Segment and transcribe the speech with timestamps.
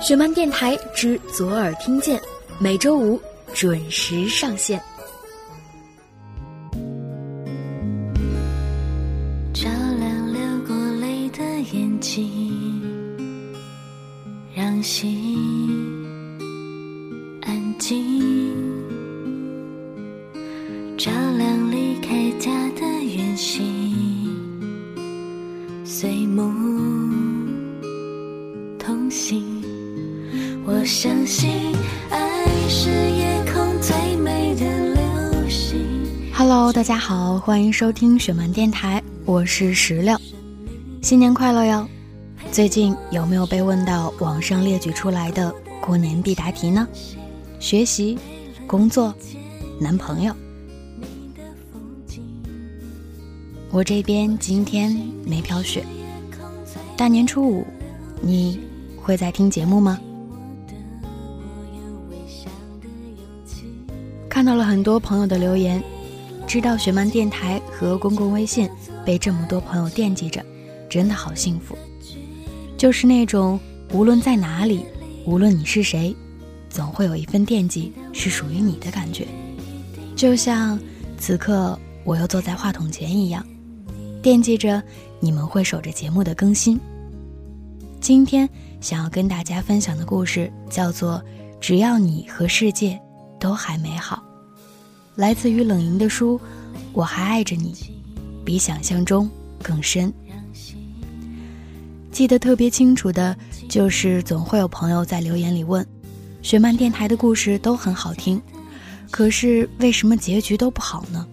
[0.00, 2.20] 雪漫电台之左耳听见，
[2.58, 3.20] 每周五
[3.52, 4.80] 准时上线。
[37.78, 40.18] 收听雪漫电台，我是石榴，
[41.00, 41.86] 新年快乐哟！
[42.50, 46.88] 最近有没有被问到网上列举出来的过年必答题呢？
[47.60, 48.18] 学习、
[48.66, 49.14] 工作、
[49.80, 50.34] 男朋友。
[53.70, 54.90] 我这边今天
[55.24, 55.84] 没飘雪，
[56.96, 57.64] 大年初五，
[58.20, 58.58] 你
[58.96, 60.00] 会在听节目吗？
[64.28, 65.80] 看到了很多朋友的留言，
[66.44, 68.68] 知道雪漫电台和公共微信
[69.06, 70.44] 被这么多朋友惦记着，
[70.90, 71.78] 真的好幸福。
[72.76, 73.58] 就是那种
[73.92, 74.84] 无论在哪里，
[75.24, 76.14] 无论你是谁，
[76.68, 79.28] 总会有一份惦记是属于你的感觉。
[80.16, 80.76] 就像
[81.18, 83.46] 此刻我又坐在话筒前一样，
[84.20, 84.82] 惦记着
[85.20, 86.80] 你们会守着节目的更新。
[88.00, 88.48] 今天
[88.80, 91.14] 想要跟大家分享的故事叫做
[91.60, 93.00] 《只要你和世界
[93.38, 94.16] 都还美好》。
[95.14, 96.40] 来自于冷莹的书，
[96.98, 97.72] 我还爱着你，
[98.44, 99.30] 比想象中
[99.62, 100.12] 更深。
[102.10, 103.36] 记得特别清楚的
[103.68, 105.86] 就是，总会有朋友在留言里问
[106.42, 108.42] ：“雪漫电台的故事都很好听，
[109.12, 111.24] 可是为什么结局都不好呢？”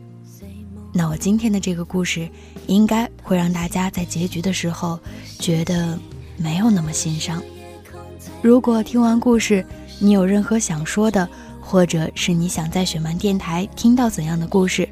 [0.94, 2.30] 那我今天的这个故事，
[2.68, 5.00] 应该会让大家在结局的时候
[5.40, 5.98] 觉得
[6.38, 7.42] 没有那么心伤。
[8.44, 9.66] 如果听完故事，
[9.98, 11.28] 你有任何想说的，
[11.60, 14.88] 或者是你想在雪漫电台听到怎样的故事，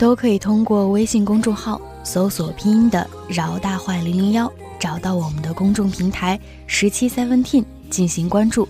[0.00, 4.50] 都可以通过微信公众号搜索拼音的“饶大坏零零幺”，
[4.80, 8.66] 找到我们的公众平台“十七 Seventeen” 进行关注，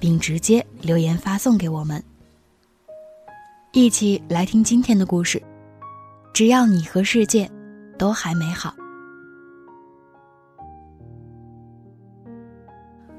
[0.00, 2.02] 并直接留言发送给我们。
[3.72, 5.40] 一起来听今天的故事。
[6.34, 7.48] 只要你和世界
[7.96, 8.74] 都还美好。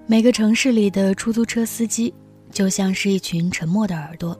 [0.05, 2.13] 每个城市里的出租车司机。
[2.51, 4.39] 就像是一群沉默的耳朵，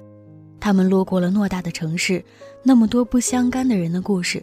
[0.63, 2.23] 他们路过了偌大的城市，
[2.63, 4.41] 那么多不相干的人的故事，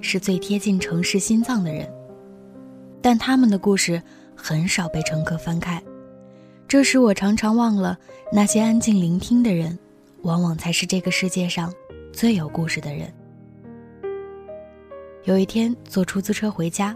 [0.00, 1.92] 是最贴近城市心脏的人。
[3.02, 4.00] 但他们的故事
[4.36, 5.82] 很少被乘客翻开，
[6.68, 7.98] 这使我常常忘了，
[8.32, 9.76] 那些安静聆听的人，
[10.22, 11.74] 往往才是这个世界上
[12.12, 13.12] 最有故事的人。
[15.24, 16.94] 有一天坐出租车回家，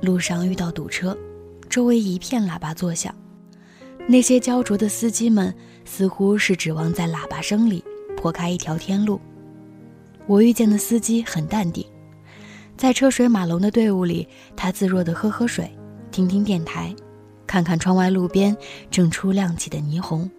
[0.00, 1.14] 路上遇到堵车，
[1.68, 3.14] 周围一片喇叭作响。
[4.08, 7.84] 那些焦灼的司机们似乎是指望在喇叭声里
[8.20, 9.18] 破开一条天路。
[10.26, 11.84] 我遇见的司机很淡定，
[12.76, 15.74] 在车水马龙的队伍里，他自若地喝喝水，
[16.10, 16.94] 听听电台，
[17.46, 18.54] 看看窗外路边
[18.90, 20.30] 正初亮起的霓虹，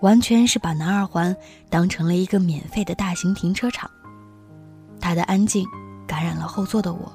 [0.00, 1.36] 完全是把南二环
[1.68, 3.90] 当成了一个免费的大型停车场。
[5.00, 5.66] 他的安静
[6.06, 7.12] 感染了后座的我，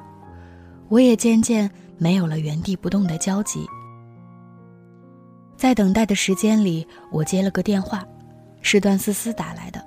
[0.90, 3.66] 我也渐渐没有了原地不动的焦急。
[5.56, 8.06] 在等待的时间里，我接了个电话，
[8.62, 9.84] 是段思思打来的。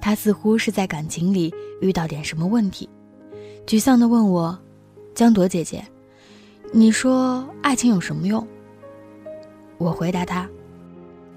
[0.00, 2.88] 她似乎是在感情里遇到点什么问题，
[3.66, 4.58] 沮丧地问我
[5.14, 5.84] ：“江朵姐姐，
[6.72, 8.46] 你说爱情有什么用？”
[9.76, 10.48] 我回答她：“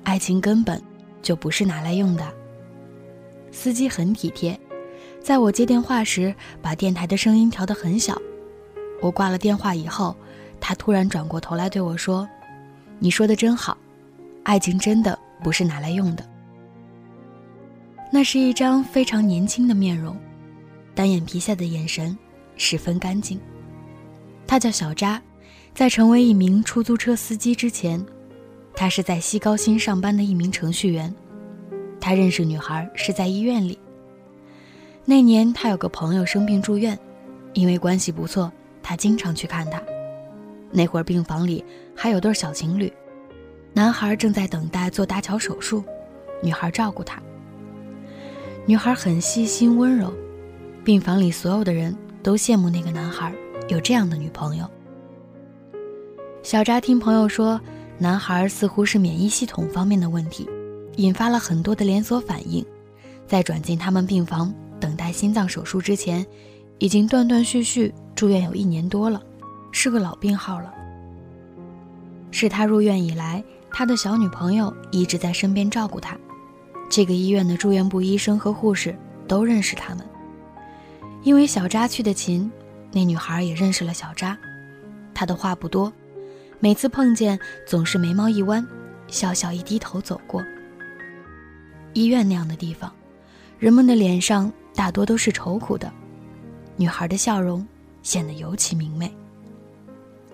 [0.03, 0.81] 爱情根本
[1.21, 2.33] 就不是拿来用的。”
[3.51, 4.59] 司机很体贴，
[5.21, 8.19] 在我接电话时把电台的声音调得很小。
[9.01, 10.15] 我挂了电话以后，
[10.59, 12.27] 他突然转过头来对我说。
[12.99, 13.77] 你说的真好，
[14.43, 16.25] 爱情真的不是拿来用的。
[18.15, 20.15] 那是一张非常年轻的面容，
[20.93, 22.15] 单眼皮下的眼神
[22.55, 23.39] 十分干净。
[24.45, 25.19] 他叫小扎，
[25.73, 28.05] 在成为一名出租车司机之前，
[28.75, 31.11] 他是在西高新上班的一名程序员。
[31.99, 33.79] 他认识女孩是在医院里。
[35.05, 36.95] 那年他有个朋友生病住院，
[37.53, 39.81] 因为关系不错，他经常去看他。
[40.69, 41.65] 那会儿病房里
[41.95, 42.93] 还有对小情侣，
[43.73, 45.83] 男孩正在等待做搭桥手术，
[46.43, 47.19] 女孩照顾他。
[48.65, 50.13] 女孩很细心温柔，
[50.85, 51.93] 病房里所有的人
[52.23, 53.33] 都羡慕那个男孩
[53.67, 54.65] 有这样的女朋友。
[56.43, 57.59] 小扎听朋友说，
[57.97, 60.47] 男孩似乎是免疫系统方面的问题，
[60.95, 62.65] 引发了很多的连锁反应，
[63.27, 66.25] 在转进他们病房等待心脏手术之前，
[66.79, 69.21] 已经断断续续住院有一年多了。
[69.73, 70.73] 是个老病号了。
[72.31, 76.17] 是他入院以来，他的小女朋友一直在身边照顾他。
[76.89, 78.95] 这个医院的住院部医生和护士
[79.27, 80.05] 都认识他们。
[81.23, 82.51] 因为小扎去的勤，
[82.91, 84.37] 那女孩也认识了小扎。
[85.13, 85.91] 她的话不多，
[86.59, 88.65] 每次碰见总是眉毛一弯，
[89.07, 90.43] 笑笑一低头走过。
[91.93, 92.93] 医院那样的地方，
[93.57, 95.91] 人们的脸上大多都是愁苦的，
[96.75, 97.65] 女孩的笑容
[98.01, 99.11] 显得尤其明媚。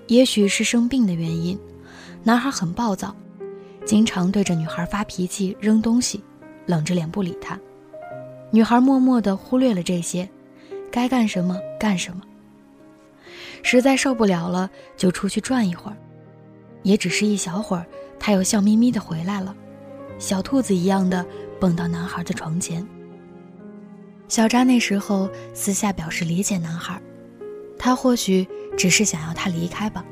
[0.07, 1.59] 也许是生病的原因，
[2.23, 3.15] 男孩很暴躁，
[3.85, 6.23] 经常对着女孩发脾气、扔东西，
[6.69, 7.59] 冷着脸不理他。
[8.51, 10.29] 女孩默默地忽略了这些。
[10.91, 12.23] 该干什么干什么。
[13.61, 14.67] 实在受不了了，
[14.97, 15.97] 就出去转一会儿，
[16.81, 17.85] 也只是一小会儿，
[18.19, 19.55] 他又笑眯眯的回来了，
[20.17, 21.23] 小兔子一样的
[21.59, 22.83] 蹦到男孩的床前。
[24.27, 26.99] 小扎那时候私下表示理解男孩，
[27.77, 30.03] 他或许只是想要他离开吧，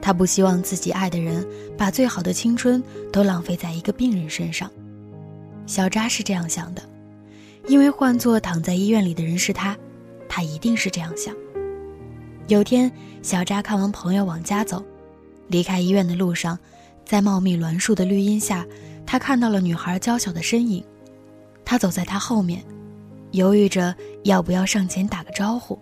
[0.00, 1.46] 他不希望自己爱的人
[1.78, 2.82] 把最好的青春
[3.12, 4.68] 都浪费在一个病人身上。
[5.66, 6.82] 小扎是这样想的，
[7.68, 9.76] 因为换做躺在医院里的人是他。
[10.28, 11.34] 他一定是这样想。
[12.48, 14.82] 有天，小扎看完朋友往家走，
[15.48, 16.58] 离开医院的路上，
[17.04, 18.66] 在茂密栾树的绿荫下，
[19.04, 20.82] 他看到了女孩娇小的身影。
[21.64, 22.64] 他走在她后面，
[23.32, 23.94] 犹豫着
[24.24, 25.78] 要不要上前打个招呼，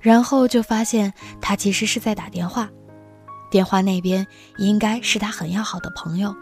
[0.00, 2.68] 然后就发现他其实是在打电话，
[3.48, 4.26] 电话那边
[4.58, 6.34] 应该是他很要好的朋友。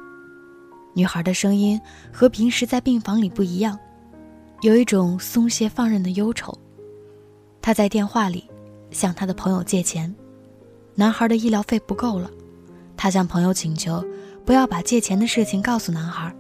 [0.95, 1.81] 女孩的声音
[2.13, 3.79] 和平时在病房里不一样，
[4.63, 6.53] 有一种松懈放任的忧愁。
[7.63, 8.49] 她在电话里
[8.91, 10.15] 向她的朋友借钱，
[10.95, 12.31] 男孩的医疗费不够了，
[12.97, 14.05] 她向朋友请求
[14.45, 16.35] 不要把借钱的事情告诉男孩，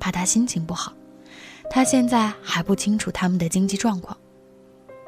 [0.00, 0.92] 怕他心情不好。
[1.70, 4.16] 他现在还不清楚他们的经济状况。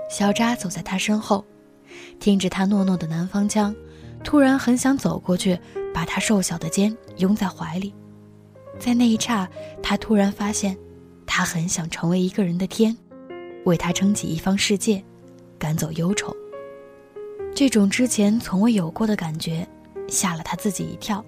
[0.08, 1.44] 小扎走在他身后，
[2.20, 3.74] 听着他糯糯的南方腔，
[4.22, 5.58] 突然很想走过去，
[5.92, 7.92] 把他瘦小的肩拥在怀里。
[8.78, 9.48] 在那一刹，
[9.82, 10.76] 他突然发现，
[11.26, 12.96] 他很想成为一个人的天，
[13.64, 15.02] 为他撑起一方世界。
[15.56, 16.34] 赶走忧愁，
[17.54, 19.66] 这种之前从未有过的感觉，
[20.08, 21.24] 吓了他自己一跳。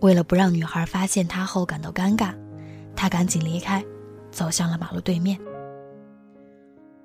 [0.00, 2.32] 为了不让女孩发现他后感到尴尬，
[2.94, 3.84] 他赶紧离开，
[4.30, 5.36] 走向了马路对面。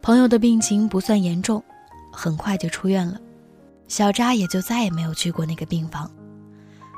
[0.03, 1.63] 朋友的病情不算严重，
[2.11, 3.19] 很快就出院了，
[3.87, 6.11] 小扎也就再也没有去过那个病房。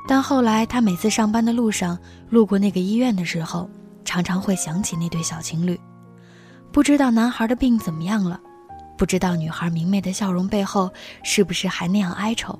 [0.08, 1.98] 但后来他每次上班的路上
[2.30, 3.68] 路过那个医院的时候，
[4.06, 5.78] 常常会想起那对小情侣，
[6.72, 8.40] 不知道男孩的病怎么样了。
[8.96, 10.90] 不知道女孩明媚的笑容背后
[11.22, 12.58] 是不是还那样哀愁？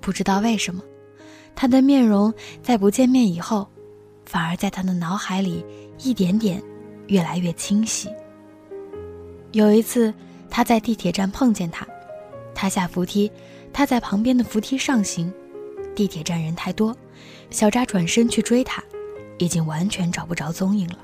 [0.00, 0.82] 不知道为什么，
[1.54, 2.32] 他的面容
[2.62, 3.68] 在不见面以后，
[4.24, 5.62] 反而在他的脑海里
[6.02, 6.62] 一点点
[7.08, 8.08] 越来越清晰。
[9.52, 10.12] 有一次，
[10.48, 11.86] 他在地铁站碰见他，
[12.54, 13.30] 他下扶梯，
[13.70, 15.30] 他在旁边的扶梯上行。
[15.94, 16.96] 地铁站人太多，
[17.50, 18.82] 小扎转身去追他，
[19.38, 20.98] 已经完全找不着踪影了。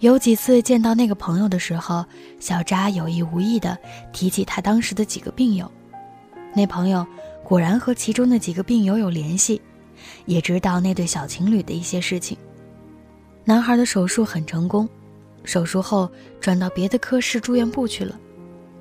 [0.00, 2.04] 有几次见到那个朋友的时候，
[2.40, 3.78] 小扎有意无意的
[4.12, 5.70] 提起他当时的几个病友。
[6.54, 7.06] 那朋友
[7.44, 9.60] 果然和其中的几个病友有联系，
[10.26, 12.36] 也知道那对小情侣的一些事情。
[13.44, 14.88] 男孩的手术很成功，
[15.44, 16.10] 手术后
[16.40, 18.18] 转到别的科室住院部去了，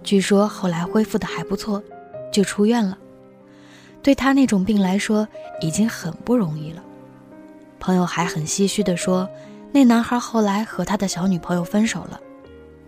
[0.04, 1.82] 据说后来恢复的还不错，
[2.32, 2.98] 就出院了。
[4.02, 5.28] 对他那种病来说，
[5.62, 6.84] 已经很不容易了。
[7.80, 9.30] 朋友还很唏嘘地说。
[9.74, 12.20] 那男孩后来和他的小女朋友分手了，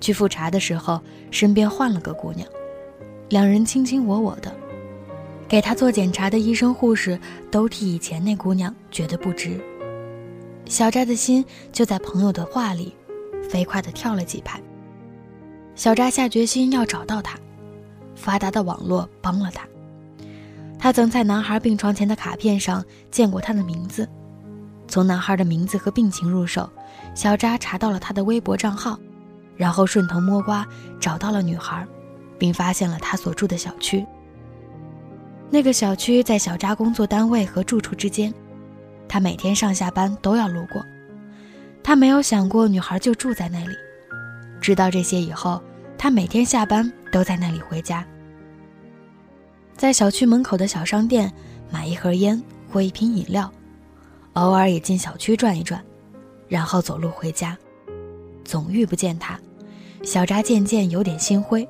[0.02, 1.00] 去复查的时候，
[1.32, 2.46] 身边换了个姑娘，
[3.30, 4.54] 两人卿卿我我的，
[5.48, 7.18] 给他做检查的医生护士
[7.50, 9.58] 都替以前那姑娘觉得不值。
[10.66, 12.94] 小扎的心就在朋友的话里，
[13.50, 14.62] 飞快地跳了几拍。
[15.76, 17.40] 小扎下决心要找到他，
[18.14, 19.66] 发达的网络帮了他。
[20.84, 24.06] 他曾在男孩病床前的卡片上见过他的名字。
[24.86, 26.70] 从男孩的名字和病情入手，
[27.16, 29.00] 小扎查到了他的微博账号，
[29.56, 30.68] 然后顺藤摸瓜
[31.00, 31.88] 找到了女孩，
[32.38, 34.06] 并发现了他所住的小区。
[35.50, 38.34] 那个小区在小扎工作单位和住处之间，
[39.08, 40.86] 他每天上下班都要路过。
[41.82, 43.74] 他没有想过女孩就住在那里。
[44.60, 45.63] 知道这些以后，
[45.98, 48.06] 他每天下班都在那里回家，
[49.77, 51.32] 在小区门口的小商店
[51.70, 53.51] 买一盒烟或一瓶饮料。
[54.34, 55.84] 偶尔也进小区转一转，
[56.48, 57.56] 然后走路回家，
[58.44, 59.39] 总遇不见他。
[60.01, 61.68] 小扎渐渐有点心灰，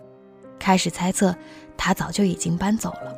[0.57, 1.35] 开始猜测
[1.75, 3.13] 他早就已经搬走了。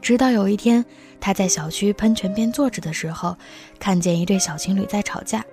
[0.00, 0.84] 直到有一天，
[1.20, 3.36] 他在小区喷泉边坐着的时候，
[3.78, 5.44] 看见一对小情侣在吵架。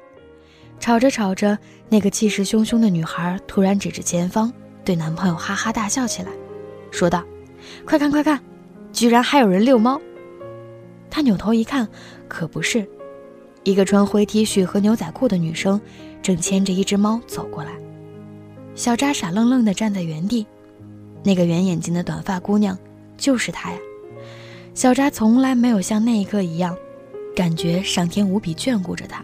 [0.79, 1.55] 吵着吵着，
[1.89, 4.51] 那个气势汹汹的女孩突然指着前方，
[4.83, 6.31] 对男朋友哈哈大笑起来，
[6.89, 7.23] 说道
[7.85, 8.39] ：“快看快看，
[8.91, 9.99] 居然还有人遛猫！”
[11.09, 11.87] 他扭头一看，
[12.27, 12.87] 可不是，
[13.63, 15.79] 一个穿灰 T 恤和牛仔裤的女生，
[16.21, 17.71] 正牵着一只猫走过来。
[18.75, 20.45] 小扎傻愣愣地站在原地，
[21.23, 22.77] 那个圆眼睛的短发姑娘，
[23.17, 23.77] 就是她呀。
[24.73, 26.77] 小扎从来没有像那一刻一样，
[27.35, 29.23] 感觉上天无比眷顾着他。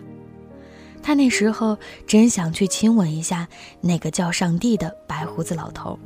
[1.01, 3.47] 他那时候真想去亲吻一下
[3.79, 5.97] 那个叫上帝的白胡子老头。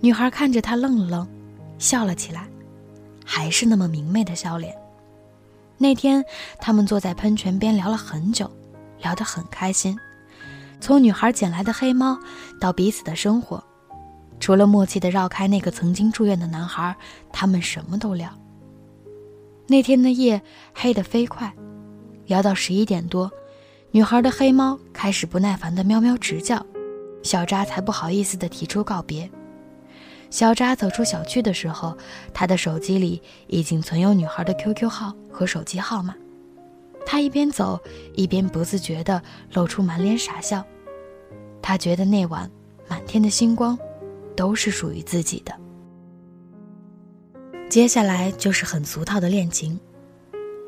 [0.00, 1.28] 女孩看着他愣了愣，
[1.78, 2.48] 笑了起来，
[3.24, 4.74] 还是那么明媚的笑脸。
[5.76, 6.24] 那天
[6.58, 8.50] 他们坐在喷泉边聊了很久，
[9.02, 9.98] 聊得很开心，
[10.80, 12.18] 从女孩捡来的黑猫
[12.58, 13.62] 到彼此的生活，
[14.38, 16.96] 除了默契的绕开那个曾经住院的男孩，
[17.30, 18.30] 他们什么都聊。
[19.66, 20.40] 那天的夜
[20.74, 21.54] 黑得飞快，
[22.26, 23.30] 聊到十一点多。
[23.90, 26.64] 女孩的黑猫开始不耐烦的喵喵直叫，
[27.22, 29.30] 小扎才不好意思的提出告别。
[30.30, 31.96] 小扎走出小区的时候，
[32.32, 36.14] 他的手机里已经存有女孩的 QQ 号和手机号码。
[37.04, 37.78] 他一边走
[38.14, 39.20] 一边不自觉地
[39.52, 40.64] 露出满脸傻笑。
[41.60, 42.48] 他觉得那晚
[42.88, 43.76] 满天的星光，
[44.36, 45.52] 都是属于自己的。
[47.68, 49.78] 接下来就是很俗套的恋情，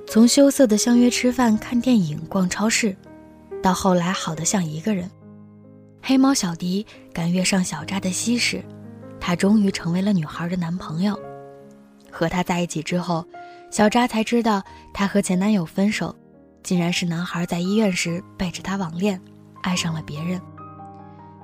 [0.06, 2.96] 从羞涩的相约吃饭、看电影、逛超市。
[3.62, 5.08] 到后来好的像一个人，
[6.02, 8.64] 黑猫小迪敢跃上小扎的膝时，
[9.24, 11.16] 他终于成为了女孩的男朋友。
[12.10, 13.24] 和他在一起之后，
[13.70, 14.60] 小扎才知道
[14.92, 16.12] 他和前男友分手，
[16.64, 19.18] 竟然是男孩在医院时背着她网恋，
[19.62, 20.40] 爱上了别人。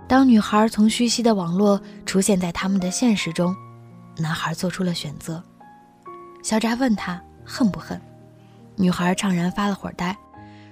[0.09, 3.55] 当女孩从虚熙的网络出现在他们的现实中，
[4.17, 5.41] 男孩做出了选择。
[6.43, 8.01] 小扎问他恨不恨，
[8.75, 10.17] 女孩怅然发了会儿呆。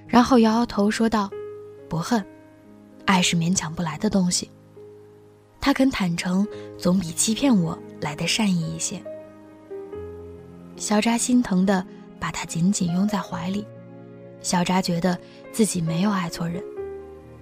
[0.09, 1.31] 然后摇摇头说道
[1.89, 2.25] ：“不恨，
[3.05, 4.51] 爱是勉强不来的东西。
[5.66, 6.46] 他肯坦诚，
[6.78, 9.02] 总比欺骗我来的善意一些。”
[10.78, 11.85] 小扎心疼的
[12.20, 13.66] 把他紧紧拥在怀里。
[14.40, 15.18] 小扎觉得
[15.50, 16.62] 自己没有爱错人，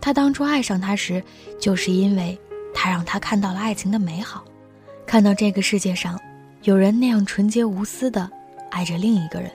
[0.01, 1.23] 他当初爱上他时，
[1.61, 2.41] 就是因为
[2.73, 4.43] 他让他看到了爱情的美好，
[5.05, 6.19] 看到这个世界上
[6.63, 8.31] 有人那样纯洁无私的
[8.71, 9.51] 爱着另一个人，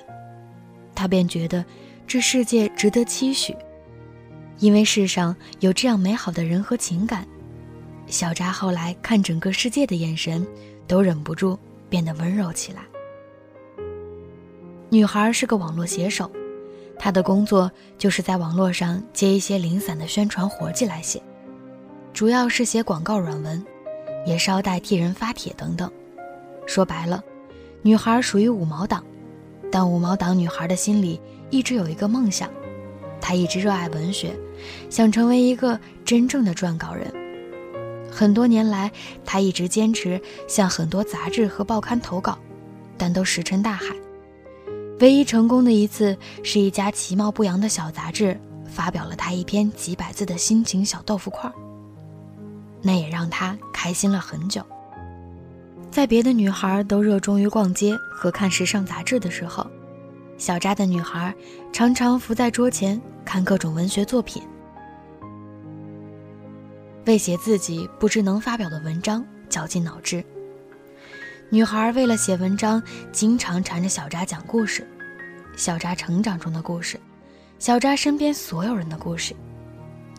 [0.94, 1.66] 他便觉得。
[2.06, 3.56] 这世界值得期许，
[4.60, 7.26] 因为世上有这样美好的人和情感。
[8.10, 10.46] 小扎后来看整个世界的眼神，
[10.88, 11.58] 都忍不住
[11.90, 12.82] 变得温柔起来。
[14.90, 16.30] 女孩是个网络写手，
[16.98, 21.22] 她的工作就是在网络上接一些零散的宣传活计来写，
[22.12, 23.64] 主要是写广告软文，
[24.26, 25.90] 也捎带替人发帖等等。
[26.66, 27.24] 说白了，
[27.84, 29.04] 女孩属于五毛党，
[29.72, 31.22] 但五毛党女孩的心里。
[31.52, 32.48] 一直有一个梦想，
[33.20, 34.36] 她一直热爱文学，
[34.88, 37.12] 想成为一个真正的撰稿人。
[38.12, 38.92] 很多年来，
[39.26, 42.38] 他一直坚持向很多杂志和报刊投稿，
[42.98, 43.96] 但都石沉大海。
[45.00, 51.50] 唯一成功的一次，是一家其貌不扬的小杂志发表了他一篇几百字的心情小豆腐块
[52.82, 54.62] 那也让他开心了很久。
[55.90, 59.66] 在别的女孩都热衷于逛街和看时尚杂志的时候，
[60.38, 61.34] 小扎的女孩
[61.72, 64.44] 常常伏在桌前看各种文学作品，
[67.10, 70.24] 为写自己不知能发表的文章绞尽脑汁。
[71.50, 74.88] 女孩为了写文章，经常缠着小扎讲故事，
[75.58, 77.00] 小扎成长中的故事，
[77.58, 79.36] 小扎身边所有人的故事。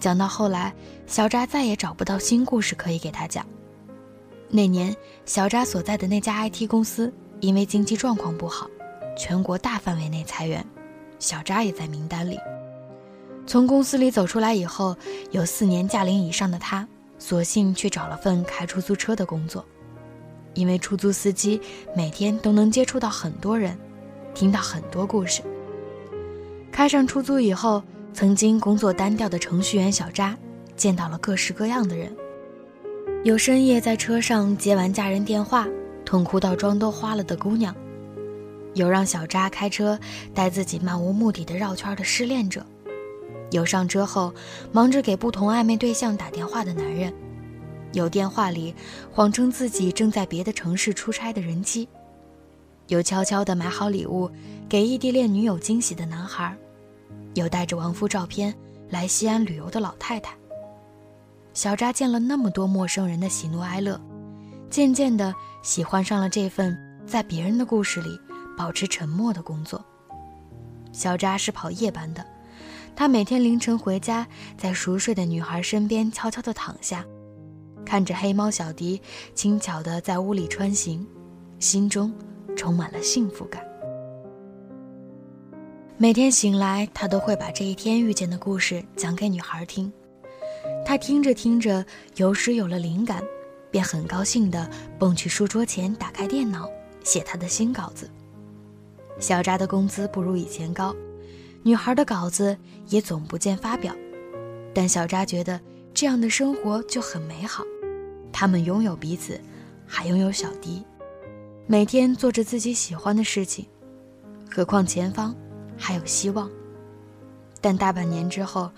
[0.00, 0.74] 讲到后来，
[1.06, 3.46] 小扎再也找不到新故事可以给他讲。
[4.48, 4.92] 那年，
[5.24, 8.68] 小扎所在的那家 IT 公司因为经济状况不好。
[9.16, 10.66] 全国大范围内裁员，
[11.20, 12.36] 小扎也在名单里。
[13.50, 14.96] 从公司里走出来以后，
[15.32, 16.86] 有四年驾龄以上的他，
[17.18, 19.66] 索性去找了份开出租车的工作。
[20.54, 21.60] 因为出租司机
[21.96, 23.76] 每天都能接触到很多人，
[24.34, 25.42] 听到很多故事。
[26.70, 27.82] 开上出租以后，
[28.14, 30.36] 曾经工作单调的程序员小扎，
[30.76, 32.16] 见到了各式各样的人。
[33.24, 35.66] 有深夜在车上接完家人电话，
[36.04, 37.74] 痛哭到妆都花了的姑娘。
[38.74, 39.98] 有让小扎开车
[40.32, 42.64] 带自己漫无目的的绕圈的失恋者，
[43.50, 44.32] 有上车后
[44.72, 47.12] 忙着给不同暧昧对象打电话的男人，
[47.92, 48.74] 有电话里
[49.12, 51.88] 谎称自己正在别的城市出差的人妻，
[52.88, 54.30] 有悄悄的买好礼物
[54.68, 56.56] 给异地恋女友惊喜的男孩，
[57.34, 58.54] 有带着亡夫照片
[58.88, 60.34] 来西安旅游的老太太。
[61.52, 64.00] 小扎见了那么多陌生人的喜怒哀乐，
[64.70, 66.76] 渐渐的喜欢上了这份
[67.06, 68.18] 在别人的故事里。
[68.58, 69.82] 保持沉默的工作。
[70.92, 72.22] 小扎是跑夜班的，
[72.96, 74.26] 他每天凌晨回家，
[74.58, 77.04] 在熟睡的女孩身边悄悄地躺下，
[77.84, 79.00] 看着黑猫小迪
[79.34, 81.06] 轻巧地在屋里穿行，
[81.58, 82.12] 心中
[82.54, 83.64] 充满了幸福感。
[85.96, 89.92] 每天醒来，他都会把这一天遇见的故事讲给女孩听。
[90.84, 91.84] 他听着听着，
[92.16, 93.22] 有时有了灵感，
[93.70, 94.68] 便很高兴地
[94.98, 96.68] 蹦去书桌前，打开电脑，
[97.04, 98.10] 写他的新稿子。
[99.18, 100.94] 小扎的工资不如以前高，
[101.62, 102.56] 女孩的稿子
[102.88, 103.94] 也总不见发表，
[104.74, 105.60] 但小扎觉得
[105.92, 107.64] 这样的生活就很美好。
[108.32, 109.40] 他们拥有彼此，
[109.86, 110.82] 还拥有小迪，
[111.66, 113.66] 每天做着自己喜欢的事情。
[114.50, 115.34] 何况前方……
[115.82, 116.50] 还有希望，
[117.58, 118.70] 但大半年之后，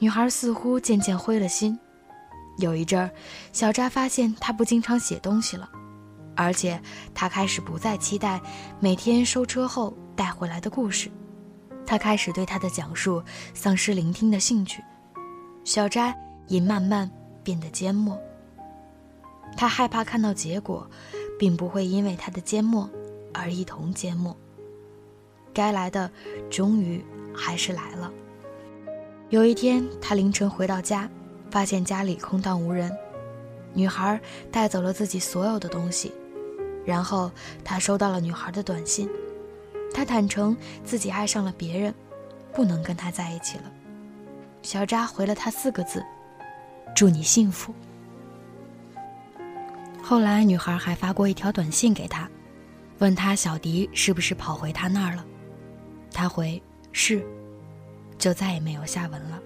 [0.00, 1.78] 女孩似乎渐渐灰了心。
[2.58, 3.08] 有一阵儿，
[3.52, 5.70] 小扎发现她不经常写东西了，
[6.34, 6.82] 而且
[7.14, 8.40] 她开始不再期待
[8.80, 11.08] 每天收车后带回来的故事。
[11.88, 13.22] 他开始对他的讲述
[13.54, 14.84] 丧失聆听的兴趣。
[15.64, 16.14] 小斋
[16.46, 17.10] 也慢慢
[17.42, 18.20] 变得缄默。
[19.56, 20.86] 他害怕看到结果，
[21.38, 22.88] 并不会因为他的缄默
[23.32, 24.36] 而一同缄默。
[25.54, 26.10] 该来的，
[26.50, 27.02] 终于
[27.34, 28.12] 还是来了。
[29.30, 31.08] 有一天，他凌晨回到家，
[31.50, 32.94] 发现家里空荡无人，
[33.72, 34.20] 女孩
[34.52, 36.12] 带走了自己所有的东西。
[36.84, 37.30] 然后
[37.64, 39.08] 他收到了女孩的短信，
[39.92, 41.94] 他坦诚自己爱上了别人，
[42.52, 43.64] 不能跟他在一起了。
[44.62, 46.04] 小扎回了他四个字
[46.94, 47.74] ：“祝你幸福。”
[50.02, 52.28] 后来，女孩还发过一条短信给他，
[52.98, 55.24] 问他小迪是不是跑回他那儿了。
[56.12, 56.60] 他回
[56.92, 57.24] 是，
[58.18, 59.38] 就再也没有下文了。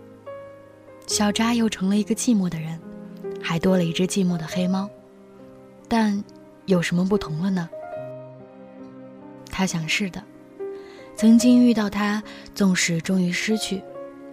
[1.07, 2.81] 小扎又成了一个寂寞的人，
[3.43, 4.89] 还多了一只寂寞的黑猫。
[5.89, 6.23] 但
[6.67, 7.69] 有什么不同了呢？
[9.51, 10.23] 他想是的。
[11.17, 12.23] 曾经遇到他，
[12.55, 13.83] 纵使终于失去，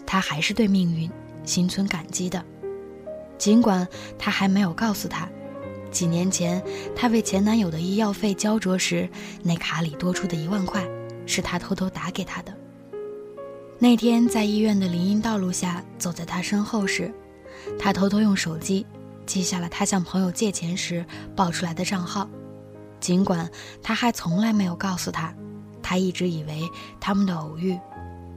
[0.06, 1.10] 他还是对命运
[1.44, 2.44] 心存感激的。
[3.38, 5.30] 尽管他还没有告诉他，
[5.92, 6.62] 几年前
[6.96, 9.10] 他为前男友的医药费焦灼时，
[9.44, 10.84] 那卡里多出的一万块。
[11.32, 12.52] 是他偷偷打给他的。
[13.78, 17.14] 那天在医院的林荫道路下，走在他身后时，
[17.78, 18.84] 他偷偷用手机
[19.28, 22.28] 记下了他向朋友借钱时报出来的账号。
[23.00, 23.48] 尽管
[23.84, 25.32] 他还从来没有告诉他，
[25.90, 27.76] 他一直以为他们的偶遇，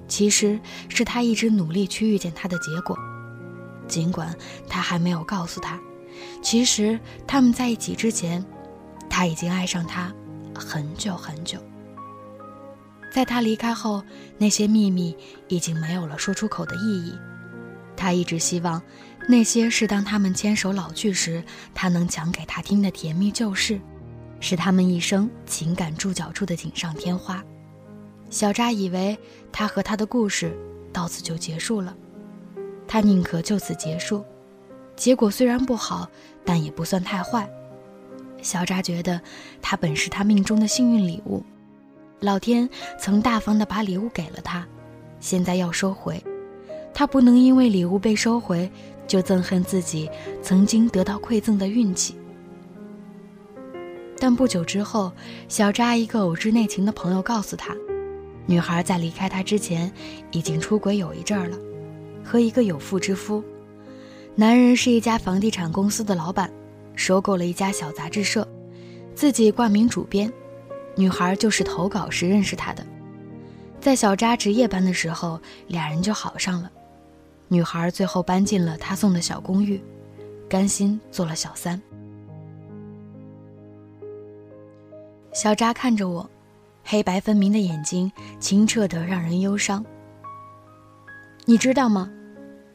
[0.08, 2.98] 其实是他一直努力去遇见他的结果。
[3.86, 4.34] 尽管
[4.70, 5.78] 他还没有告诉他，
[6.40, 8.42] 其实他们在一起之前，
[9.10, 10.10] 他已经爱上他
[10.54, 11.58] 很久很久。
[13.12, 14.02] 在他离开后，
[14.38, 15.14] 那些秘密
[15.48, 17.12] 已经没有了说出口的意义。
[17.94, 18.80] 他一直希望，
[19.28, 23.78] 那些是当他们牵手老去时，他能讲给他听的甜蜜旧事，
[24.42, 27.42] 是他们一生情感注脚处的锦上添花。
[28.28, 29.16] 小扎以为
[29.52, 30.52] 他和他的故事
[30.92, 31.96] 到此就结束了，
[32.88, 34.24] 他宁可就此结束。
[34.96, 36.10] 结果虽然不好，
[36.44, 37.48] 但也不算太坏。
[38.42, 39.20] 小扎觉得，
[39.62, 41.44] 他本是他命中的幸运礼物。
[42.18, 44.66] 老天曾大方地把礼物给了他，
[45.20, 46.22] 现在要收回，
[46.92, 48.68] 他不能因为礼物被收回
[49.06, 50.10] 就憎恨自己
[50.42, 52.16] 曾经得到馈赠的运气。
[54.22, 55.10] 但不久之后，
[55.48, 57.74] 小扎一个偶知内情的朋友告诉他，
[58.46, 59.92] 女孩在离开他之前
[60.30, 61.58] 已经出轨有一阵儿了，
[62.22, 63.42] 和一个有妇之夫。
[64.36, 66.48] 男人是一家房地产公司的老板，
[66.94, 68.46] 收购了一家小杂志社，
[69.12, 70.32] 自己冠名主编。
[70.94, 72.86] 女孩就是投稿时认识他的，
[73.80, 76.70] 在小扎值夜班的时候，俩人就好上了。
[77.48, 79.82] 女孩最后搬进了他送的小公寓，
[80.48, 81.82] 甘心做了小三。
[85.32, 86.28] 小扎看着我，
[86.84, 89.84] 黑白分明的眼睛清澈的让人忧伤。
[91.46, 92.10] 你知道吗？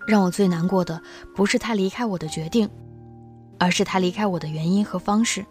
[0.07, 0.99] 让我最难过的
[1.35, 2.67] 不是他离开我的决定，
[3.59, 5.45] 而是他离开我的原因和方式。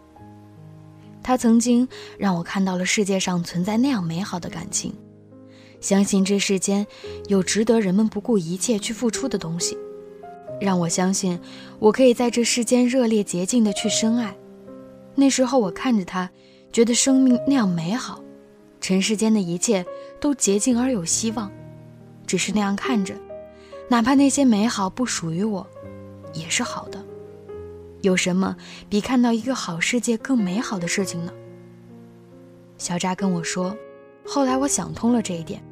[1.23, 4.93] 他曾经让我看到了世界上存在那样美好的感情，
[5.79, 6.85] 相信这世间
[7.27, 9.77] 有值得人们不顾一切去付出的东西，
[10.59, 11.39] 让我相信
[11.79, 14.35] 我可以在这世间热烈洁净的去深爱。
[15.15, 16.29] 那时候我看着他，
[16.71, 18.23] 觉得生命那样美好，
[18.79, 19.85] 尘世间的一切
[20.19, 21.51] 都洁净而有希望。
[22.25, 23.15] 只是那样看着，
[23.87, 25.65] 哪怕那些美好不属于我，
[26.33, 27.03] 也是好的。
[28.01, 28.55] 有什么
[28.89, 31.33] 比看到一个好世界更美好的事情呢？
[32.77, 33.75] 小扎跟我说，
[34.25, 35.63] 后来我想通了这一点，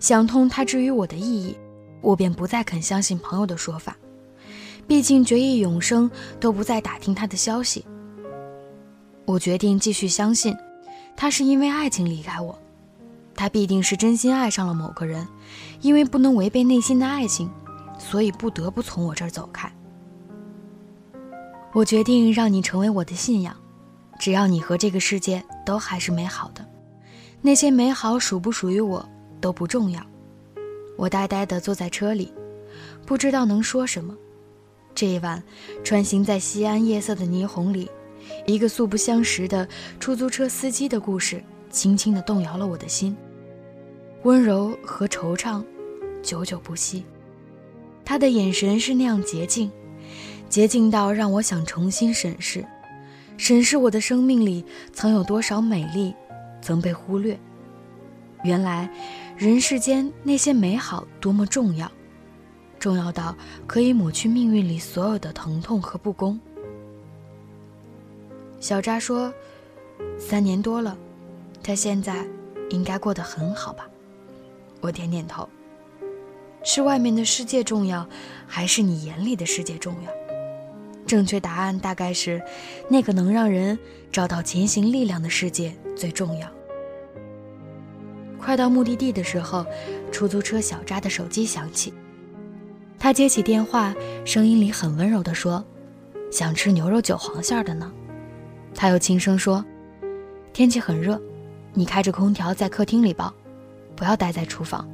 [0.00, 1.56] 想通他至于我的意义，
[2.00, 3.96] 我便不再肯相信朋友的说法。
[4.86, 7.84] 毕竟绝意永生都不再打听他的消息。
[9.24, 10.56] 我决定继续相信，
[11.16, 12.58] 他是因为爱情离开我，
[13.34, 15.26] 他必定是真心爱上了某个人，
[15.80, 17.50] 因为不能违背内心的爱情，
[17.98, 19.72] 所以不得不从我这儿走开。
[21.72, 23.56] 我决定让你成为我的信仰，
[24.18, 26.66] 只要你和这个世界都还是美好的，
[27.40, 29.08] 那些美好属不属于我，
[29.40, 30.00] 都不重要。
[30.98, 32.30] 我呆呆地坐在车里，
[33.06, 34.14] 不知道能说什么。
[34.94, 35.42] 这一晚，
[35.82, 37.90] 穿行在西安夜色的霓虹里，
[38.46, 43.16] 一个素不相识的出租车司机的故事，轻轻地动摇了我的心。
[44.22, 45.64] 温柔和惆怅，
[46.22, 47.04] 久久不息。
[48.04, 49.70] 他的眼神是那样洁净，
[50.48, 52.64] 洁净到让我想重新审视，
[53.36, 56.14] 审视我的生命里曾有多少美丽，
[56.60, 57.38] 曾被忽略。
[58.44, 58.90] 原来，
[59.36, 61.90] 人世间那些美好多么重要。
[62.78, 66.38] 重要到可以抹去命运里所有的疼痛和不公。
[68.62, 69.34] 小扎说
[70.16, 70.96] ：“三年多了，
[71.64, 72.24] 他现在
[72.70, 73.88] 应该过得很好吧？”
[74.80, 75.48] 我点点头。
[76.62, 78.08] 是外面的世界重要，
[78.46, 80.12] 还是你眼里的世界重要？
[81.08, 82.40] 正确答案大概是，
[82.88, 83.76] 那个能让人
[84.12, 86.48] 找到前行力量的世界最重要。
[88.38, 89.66] 快到目的地的时候，
[90.12, 91.92] 出租车小扎的手机响起。
[92.96, 93.92] 他接起电话，
[94.24, 95.64] 声音里很温柔地说
[96.30, 97.92] ：“想吃牛肉韭黄馅的呢。”
[98.74, 99.64] 他又轻声说
[100.52, 101.20] ：“天气很热，
[101.72, 103.32] 你开着空调在客厅里包，
[103.94, 104.88] 不要待在厨房。”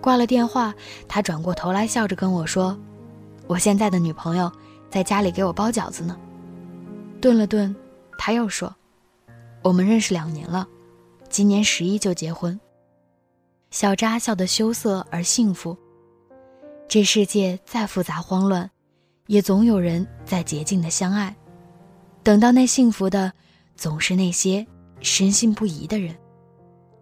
[0.00, 0.74] 挂了电话，
[1.06, 2.76] 他转过头来笑着跟我说
[3.46, 4.50] ：“我现在的女朋友
[4.90, 6.18] 在家里给我包饺子呢。”
[7.20, 7.74] 顿了顿，
[8.18, 8.74] 他又说
[9.62, 10.66] ：“我们认识两年了，
[11.28, 12.58] 今年十一就结婚。”
[13.70, 15.76] 小扎笑得羞涩而幸福。
[16.88, 18.68] 这世界再复杂慌乱，
[19.28, 21.34] 也总有人在洁净的相爱。
[22.22, 23.32] 等到那幸福的，
[23.74, 24.64] 总是那些
[25.00, 26.16] 深信不疑的人，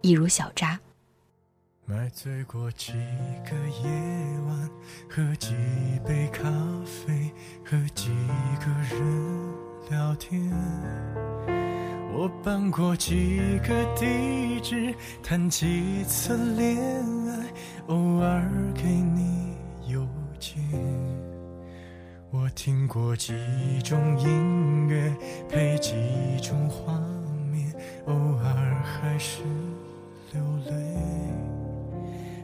[0.01, 0.79] 一如小扎。
[1.85, 2.93] 买醉过几
[3.45, 3.89] 个夜
[4.47, 4.69] 晚，
[5.07, 5.53] 喝几
[6.07, 6.49] 杯咖
[6.85, 7.31] 啡，
[7.63, 8.09] 和几
[8.59, 9.53] 个人
[9.91, 10.51] 聊天。
[12.13, 16.77] 我搬过几个地址，谈几次恋
[17.27, 17.53] 爱，
[17.87, 19.30] 偶尔给你。
[22.33, 23.33] 我听过几
[23.83, 25.13] 种音乐，
[25.49, 25.91] 配几
[26.41, 26.97] 种画
[27.51, 27.69] 面，
[28.05, 29.41] 偶尔还是
[30.31, 30.71] 流泪。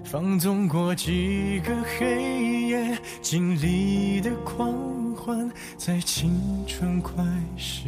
[0.04, 7.24] 放纵过几个黑夜，经历的狂欢，在青春快
[7.56, 7.88] 逝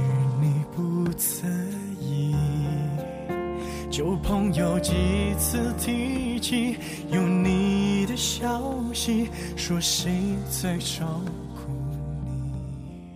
[4.53, 4.91] 有几
[5.39, 6.75] 次提起
[7.09, 8.61] 有你的消
[8.93, 10.11] 息，说谁
[10.49, 11.21] 在照
[11.55, 11.71] 顾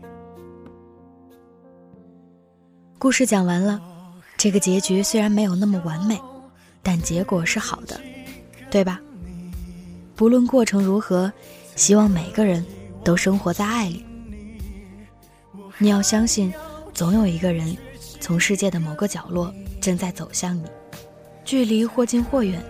[0.01, 0.05] 你？
[2.97, 3.81] 故事讲完了，
[4.37, 6.17] 这个结局虽然没有那么完美，
[6.81, 7.99] 但结果是好的，
[8.71, 9.01] 对吧？
[10.15, 11.31] 不论过程如何，
[11.75, 12.65] 希望每个人
[13.03, 14.05] 都生活在爱里。
[15.77, 16.53] 你要相信，
[16.93, 17.75] 总有一个人
[18.21, 19.53] 从世界的某个角落。
[19.81, 20.63] 正在走向你，
[21.45, 22.61] 距离或近或远，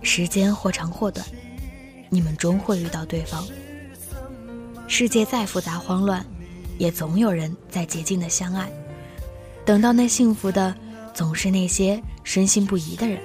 [0.00, 1.26] 时间或长或短，
[2.08, 3.44] 你们终会遇到对方。
[4.86, 6.24] 世界再复杂慌乱，
[6.78, 8.70] 也总有人在竭尽的相爱。
[9.64, 10.74] 等到那幸福的，
[11.12, 13.20] 总是那些深信不疑的人。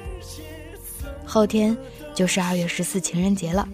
[1.25, 1.75] 后天
[2.13, 3.67] 就是二月十四情人节了，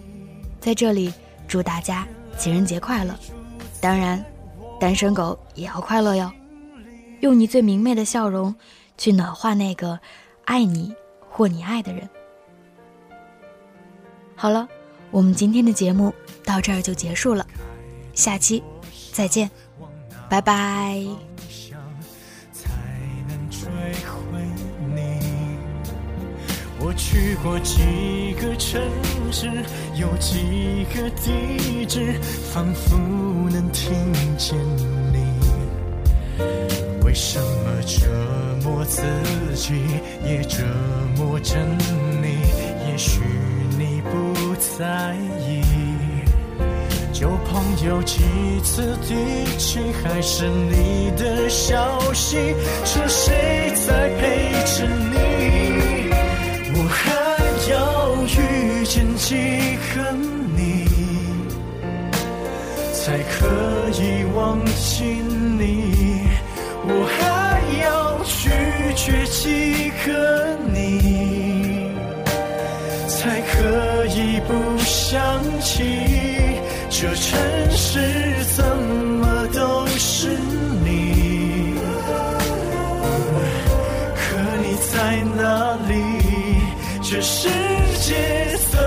[0.60, 1.12] 在这里
[1.48, 2.06] 祝大家
[2.38, 3.14] 情人节快乐！
[3.80, 4.24] 当然，
[4.78, 6.30] 单身狗也要快乐哟，
[7.20, 8.54] 用你最明媚的笑容。
[8.98, 9.98] 去暖化那个
[10.44, 10.94] 爱你
[11.32, 12.08] 或你爱的人。
[14.36, 14.68] 好了，
[15.10, 16.12] 我们今天的节目
[16.44, 17.46] 到这儿就结束了，
[18.12, 18.62] 下期
[19.12, 19.50] 再见，
[20.28, 21.02] 拜拜。
[26.84, 28.82] 我去过几个城
[29.30, 29.46] 市，
[29.94, 32.18] 有几个地址，
[32.52, 32.98] 仿佛
[33.50, 33.94] 能听
[34.36, 34.58] 见
[35.12, 35.22] 你。
[37.12, 38.06] 为什么折
[38.64, 39.02] 磨自
[39.54, 39.74] 己，
[40.24, 40.64] 也折
[41.14, 41.56] 磨着
[42.22, 42.38] 你？
[42.88, 43.20] 也许
[43.78, 45.14] 你不在
[45.46, 45.60] 意。
[47.12, 48.22] 旧朋友几
[48.64, 49.14] 次提
[49.58, 52.38] 起，还是你的消息，
[52.86, 56.08] 说谁在陪着你？
[56.74, 57.12] 我还
[57.70, 59.34] 要遇见几
[59.94, 60.10] 个
[60.56, 60.86] 你，
[62.94, 63.46] 才可
[64.02, 65.04] 以忘记
[65.58, 66.11] 你？
[66.84, 67.20] 我还
[67.84, 68.50] 要拒
[68.94, 69.22] 绝。
[69.42, 71.90] 几个你，
[73.08, 75.20] 才可以不想
[75.60, 75.82] 起
[76.88, 77.98] 这城市
[78.54, 80.28] 怎么都是
[80.84, 81.74] 你？
[84.14, 84.20] 可
[84.62, 84.94] 你在
[85.34, 85.42] 哪
[85.88, 85.90] 里？
[87.02, 87.48] 这世
[88.00, 88.78] 界怎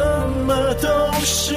[0.45, 0.87] 么都
[1.23, 1.55] 是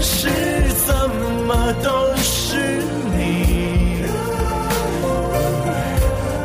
[0.00, 0.28] 是
[0.86, 0.94] 怎
[1.46, 2.56] 么都是
[3.16, 4.04] 你？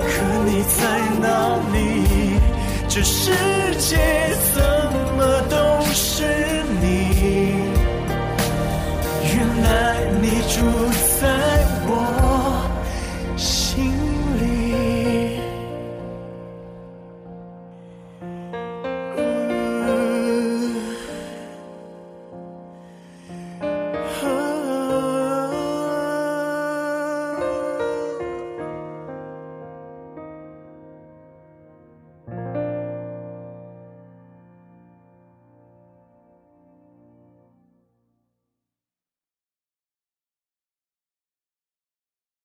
[0.08, 0.12] 可
[0.46, 0.80] 你在
[1.22, 1.26] 哪
[1.74, 1.80] 里？
[2.88, 3.32] 这世
[3.78, 3.98] 界